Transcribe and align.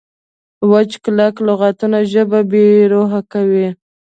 وچ 0.71 0.91
کلک 1.03 1.35
لغتونه 1.47 1.99
ژبه 2.11 2.39
بې 2.49 2.65
روحه 2.91 3.21
کوي. 3.31 3.67